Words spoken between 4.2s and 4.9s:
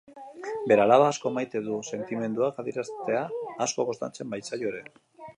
bazaio ere.